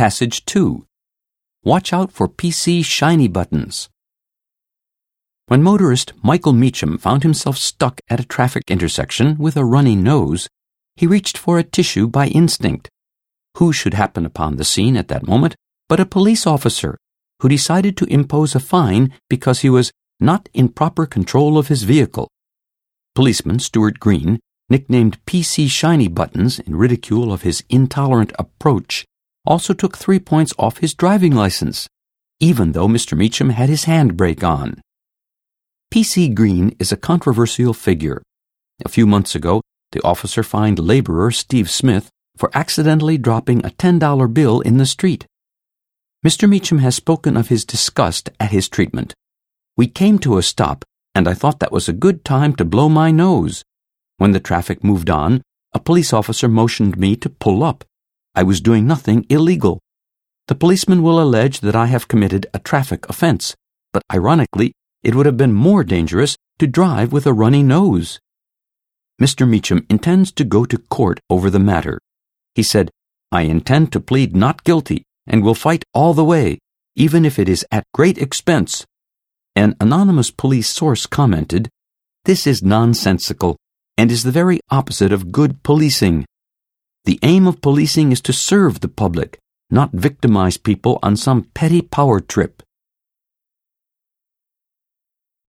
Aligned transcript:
Passage 0.00 0.46
2 0.46 0.86
Watch 1.62 1.92
out 1.92 2.10
for 2.10 2.26
PC 2.26 2.82
shiny 2.82 3.28
buttons. 3.28 3.90
When 5.48 5.62
motorist 5.62 6.14
Michael 6.22 6.54
Meacham 6.54 6.96
found 6.96 7.22
himself 7.22 7.58
stuck 7.58 8.00
at 8.08 8.18
a 8.18 8.24
traffic 8.24 8.62
intersection 8.68 9.36
with 9.36 9.58
a 9.58 9.64
runny 9.66 9.94
nose, 9.94 10.48
he 10.96 11.06
reached 11.06 11.36
for 11.36 11.58
a 11.58 11.62
tissue 11.62 12.06
by 12.06 12.28
instinct. 12.28 12.88
Who 13.58 13.74
should 13.74 13.92
happen 13.92 14.24
upon 14.24 14.56
the 14.56 14.64
scene 14.64 14.96
at 14.96 15.08
that 15.08 15.26
moment 15.26 15.54
but 15.86 16.00
a 16.00 16.06
police 16.06 16.46
officer 16.46 16.96
who 17.40 17.50
decided 17.50 17.98
to 17.98 18.06
impose 18.06 18.54
a 18.54 18.58
fine 18.58 19.12
because 19.28 19.60
he 19.60 19.68
was 19.68 19.92
not 20.18 20.48
in 20.54 20.70
proper 20.70 21.04
control 21.04 21.58
of 21.58 21.68
his 21.68 21.82
vehicle. 21.82 22.30
Policeman 23.14 23.58
Stuart 23.58 24.00
Green, 24.00 24.40
nicknamed 24.70 25.22
PC 25.26 25.68
Shiny 25.68 26.08
Buttons 26.08 26.58
in 26.58 26.74
ridicule 26.76 27.34
of 27.34 27.42
his 27.42 27.62
intolerant 27.68 28.32
approach, 28.38 29.04
also 29.46 29.72
took 29.72 29.96
three 29.96 30.18
points 30.18 30.52
off 30.58 30.78
his 30.78 30.94
driving 30.94 31.34
license, 31.34 31.88
even 32.40 32.72
though 32.72 32.88
Mr. 32.88 33.16
Meacham 33.16 33.50
had 33.50 33.68
his 33.68 33.84
handbrake 33.84 34.42
on. 34.42 34.80
PC 35.92 36.34
Green 36.34 36.74
is 36.78 36.92
a 36.92 36.96
controversial 36.96 37.74
figure. 37.74 38.22
A 38.84 38.88
few 38.88 39.06
months 39.06 39.34
ago, 39.34 39.60
the 39.92 40.02
officer 40.02 40.42
fined 40.42 40.78
laborer 40.78 41.30
Steve 41.30 41.70
Smith 41.70 42.10
for 42.36 42.50
accidentally 42.54 43.18
dropping 43.18 43.64
a 43.64 43.70
$10 43.70 44.32
bill 44.32 44.60
in 44.60 44.78
the 44.78 44.86
street. 44.86 45.26
Mr. 46.24 46.48
Meacham 46.48 46.78
has 46.78 46.94
spoken 46.94 47.36
of 47.36 47.48
his 47.48 47.64
disgust 47.64 48.30
at 48.38 48.50
his 48.50 48.68
treatment. 48.68 49.14
We 49.76 49.86
came 49.86 50.18
to 50.20 50.38
a 50.38 50.42
stop, 50.42 50.84
and 51.14 51.26
I 51.26 51.34
thought 51.34 51.60
that 51.60 51.72
was 51.72 51.88
a 51.88 51.92
good 51.92 52.24
time 52.24 52.54
to 52.56 52.64
blow 52.64 52.88
my 52.88 53.10
nose. 53.10 53.64
When 54.18 54.32
the 54.32 54.40
traffic 54.40 54.84
moved 54.84 55.10
on, 55.10 55.42
a 55.72 55.80
police 55.80 56.12
officer 56.12 56.48
motioned 56.48 56.98
me 56.98 57.16
to 57.16 57.30
pull 57.30 57.64
up. 57.64 57.84
I 58.34 58.42
was 58.42 58.60
doing 58.60 58.86
nothing 58.86 59.26
illegal. 59.28 59.80
The 60.48 60.54
policeman 60.54 61.02
will 61.02 61.20
allege 61.20 61.60
that 61.60 61.76
I 61.76 61.86
have 61.86 62.08
committed 62.08 62.46
a 62.54 62.58
traffic 62.58 63.08
offense, 63.08 63.54
but 63.92 64.02
ironically, 64.12 64.72
it 65.02 65.14
would 65.14 65.26
have 65.26 65.36
been 65.36 65.52
more 65.52 65.84
dangerous 65.84 66.36
to 66.58 66.66
drive 66.66 67.12
with 67.12 67.26
a 67.26 67.32
runny 67.32 67.62
nose. 67.62 68.20
Mr. 69.20 69.48
Meacham 69.48 69.86
intends 69.90 70.32
to 70.32 70.44
go 70.44 70.64
to 70.64 70.78
court 70.78 71.20
over 71.28 71.50
the 71.50 71.58
matter. 71.58 71.98
He 72.54 72.62
said, 72.62 72.90
I 73.32 73.42
intend 73.42 73.92
to 73.92 74.00
plead 74.00 74.34
not 74.34 74.64
guilty 74.64 75.04
and 75.26 75.42
will 75.42 75.54
fight 75.54 75.84
all 75.94 76.14
the 76.14 76.24
way, 76.24 76.58
even 76.96 77.24
if 77.24 77.38
it 77.38 77.48
is 77.48 77.64
at 77.70 77.84
great 77.94 78.18
expense. 78.18 78.84
An 79.54 79.76
anonymous 79.80 80.30
police 80.30 80.68
source 80.68 81.06
commented, 81.06 81.68
This 82.24 82.46
is 82.46 82.62
nonsensical 82.62 83.56
and 83.96 84.10
is 84.10 84.22
the 84.22 84.32
very 84.32 84.60
opposite 84.70 85.12
of 85.12 85.30
good 85.32 85.62
policing. 85.62 86.24
The 87.04 87.18
aim 87.22 87.46
of 87.46 87.62
policing 87.62 88.12
is 88.12 88.20
to 88.22 88.32
serve 88.32 88.80
the 88.80 88.88
public, 88.88 89.38
not 89.70 89.92
victimize 89.92 90.56
people 90.56 90.98
on 91.02 91.16
some 91.16 91.44
petty 91.54 91.80
power 91.80 92.20
trip. 92.20 92.62